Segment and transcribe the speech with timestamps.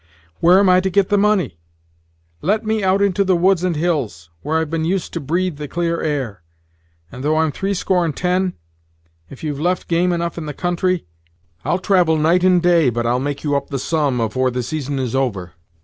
[0.39, 1.59] "Where am I to get the money?
[2.41, 5.67] Let me out into the woods and hills, where I've been used to breathe the
[5.67, 6.41] clear air,
[7.11, 8.55] and though I'm threescore and ten,
[9.29, 11.05] if you've left game enough in the country,
[11.63, 14.97] I'll travel night and day but I'll make you up the sum afore the season
[14.97, 15.51] is over.